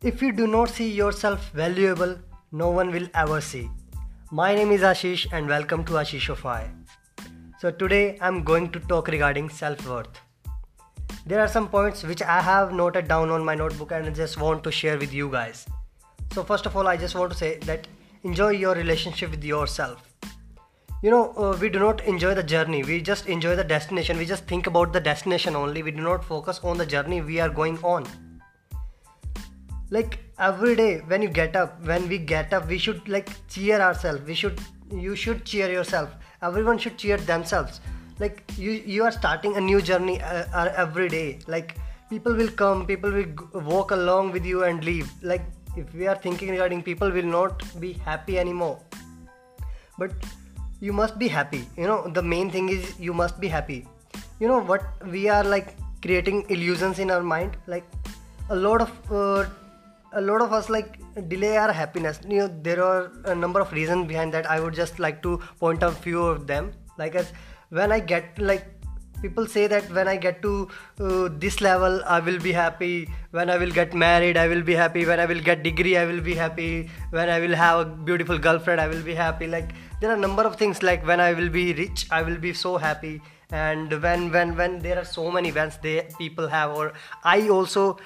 [0.00, 2.16] If you do not see yourself valuable,
[2.52, 3.68] no one will ever see.
[4.30, 6.70] My name is Ashish and welcome to Ashishofy.
[7.58, 10.20] So today I'm going to talk regarding self-worth.
[11.26, 14.40] There are some points which I have noted down on my notebook and I just
[14.40, 15.66] want to share with you guys.
[16.32, 17.88] So first of all, I just want to say that
[18.22, 20.08] enjoy your relationship with yourself.
[21.02, 22.84] You know, uh, we do not enjoy the journey.
[22.84, 24.16] We just enjoy the destination.
[24.16, 25.82] We just think about the destination only.
[25.82, 28.06] We do not focus on the journey we are going on
[29.90, 33.80] like every day when you get up when we get up we should like cheer
[33.80, 34.22] ourselves.
[34.26, 36.10] We should you should cheer yourself.
[36.42, 37.80] Everyone should cheer themselves.
[38.18, 41.38] Like you you are starting a new journey uh, uh, every day.
[41.46, 41.76] Like
[42.10, 45.10] people will come people will walk along with you and leave.
[45.22, 45.42] Like
[45.76, 48.78] if we are thinking regarding people will not be happy anymore.
[49.98, 50.12] But
[50.80, 51.66] you must be happy.
[51.76, 53.86] You know the main thing is you must be happy.
[54.40, 54.82] You know what?
[55.06, 57.56] We are like creating illusions in our mind.
[57.66, 57.84] Like
[58.50, 59.46] a lot of uh,
[60.12, 62.20] a lot of us like delay our happiness.
[62.28, 64.50] You know there are a number of reasons behind that.
[64.50, 66.72] I would just like to point out few of them.
[66.96, 67.32] Like as
[67.70, 68.66] when i get like
[69.20, 70.68] people say that when i get to
[71.00, 73.08] uh, this level i will be happy.
[73.30, 75.04] When i will get married i will be happy.
[75.04, 76.90] When i will get degree i will be happy.
[77.10, 79.46] When i will have a beautiful girlfriend i will be happy.
[79.46, 82.38] Like there are a number of things like when i will be rich i will
[82.38, 83.20] be so happy.
[83.50, 86.92] And when when when there are so many events they people have or
[87.24, 87.98] i also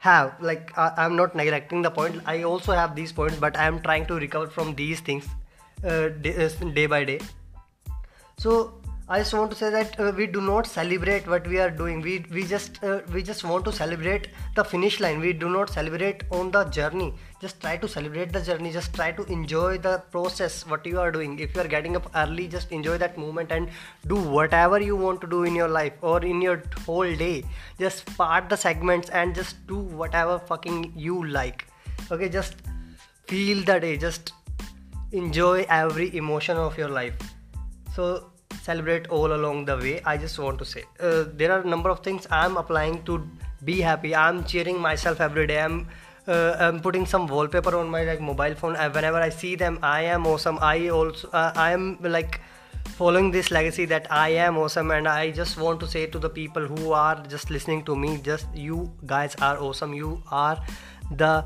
[0.00, 2.22] have like I, i'm not neglecting the point.
[2.26, 5.26] I also have these points but i am trying to recover from these things
[5.84, 7.20] uh, day, uh, day by day.
[8.38, 8.79] So
[9.14, 12.00] i just want to say that uh, we do not celebrate what we are doing.
[12.00, 15.18] We we just uh, we just want to celebrate the finish line.
[15.24, 17.08] We do not celebrate on the journey.
[17.40, 18.70] Just try to celebrate the journey.
[18.76, 21.36] Just try to enjoy the process what you are doing.
[21.48, 23.74] If you are getting up early just enjoy that moment and
[24.14, 27.42] do whatever you want to do in your life or in your whole day.
[27.80, 31.66] Just part the segments and just do whatever fucking you like.
[32.12, 32.66] Okay just
[33.26, 33.96] feel the day.
[33.96, 34.34] Just
[35.10, 37.32] enjoy every emotion of your life.
[37.96, 38.30] So
[38.62, 41.90] celebrate all along the way i just want to say uh, there are a number
[41.90, 43.22] of things i'm applying to
[43.64, 44.14] be happy.
[44.14, 45.60] I'm cheering myself every day.
[45.60, 45.88] I'm
[46.28, 48.74] uh, i'm putting some wallpaper on my like mobile phone.
[48.74, 50.58] Whenever i see them i am awesome.
[50.60, 52.40] I also uh, i am like
[52.84, 54.90] following this legacy that i am awesome.
[54.90, 58.18] And i just want to say to the people who are just listening to me
[58.18, 59.94] just you guys are awesome.
[59.94, 60.58] You are
[61.10, 61.44] the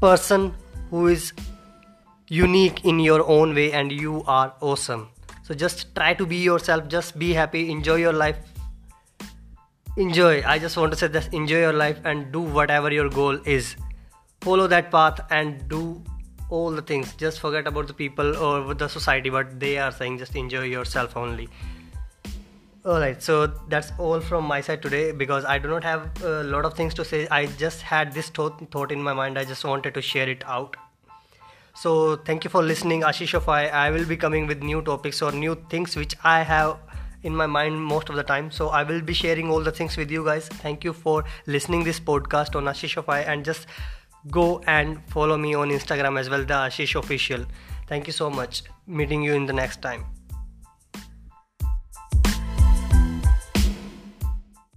[0.00, 0.54] person
[0.90, 1.32] who is
[2.28, 5.08] unique in your own way and you are awesome
[5.48, 6.88] so just try to be yourself.
[6.88, 7.70] Just be happy.
[7.70, 8.36] Enjoy your life.
[9.96, 10.42] Enjoy.
[10.44, 13.74] I just want to say just enjoy your life and do whatever your goal is.
[14.42, 16.02] Follow that path and do
[16.50, 17.14] all the things.
[17.14, 21.16] Just forget about the people or the society what they are saying just enjoy yourself
[21.16, 21.48] only.
[22.84, 26.66] Alright, so that's all from my side today because I do not have a lot
[26.66, 27.26] of things to say.
[27.28, 29.38] I just had this thought, thought in my mind.
[29.38, 30.76] I just wanted to share it out.
[31.80, 33.70] So thank you for listening, Ashishofy.
[33.72, 36.76] I will be coming with new topics or new things which I have
[37.22, 38.50] in my mind most of the time.
[38.50, 40.48] So I will be sharing all the things with you guys.
[40.48, 43.66] Thank you for listening this podcast on Ashishofy and just
[44.30, 47.44] go and follow me on Instagram as well, the Ashish Official.
[47.86, 48.64] Thank you so much.
[48.86, 50.17] Meeting you in the next time.